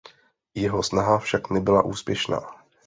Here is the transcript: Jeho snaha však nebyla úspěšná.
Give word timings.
Jeho 0.57 0.83
snaha 0.83 1.19
však 1.19 1.49
nebyla 1.49 1.81
úspěšná. 1.83 2.41